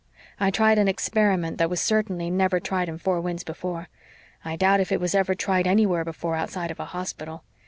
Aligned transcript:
I 0.39 0.49
tried 0.49 0.79
an 0.79 0.87
experiment 0.87 1.59
that 1.59 1.69
was 1.69 1.79
certainly 1.79 2.31
never 2.31 2.59
tried 2.59 2.89
in 2.89 2.97
Four 2.97 3.21
Winds 3.21 3.43
before. 3.43 3.87
I 4.43 4.55
doubt 4.55 4.79
if 4.79 4.91
it 4.91 4.99
was 4.99 5.13
ever 5.13 5.35
tried 5.35 5.67
anywhere 5.67 6.03
before 6.03 6.33
outside 6.35 6.71
of 6.71 6.79
a 6.79 6.85
hospital. 6.85 7.43